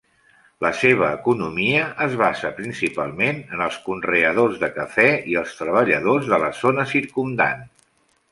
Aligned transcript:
La 0.65 0.69
seva 0.77 1.09
economia 1.17 1.81
es 2.05 2.13
basa 2.21 2.51
principalment 2.61 3.43
en 3.57 3.61
els 3.67 3.77
conreadors 3.89 4.57
de 4.65 4.71
cafè 4.79 5.07
i 5.33 5.37
els 5.45 5.53
treballadors 5.63 6.33
de 6.35 6.43
la 6.45 6.53
zona 6.63 6.87
circumdant. 6.97 7.63